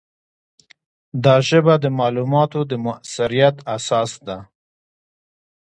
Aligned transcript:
دا 1.23 1.35
ژبه 1.49 1.73
د 1.83 1.85
معلوماتو 1.99 2.59
د 2.69 2.71
موثریت 2.85 3.55
اساس 3.75 4.11
ده. 4.27 4.37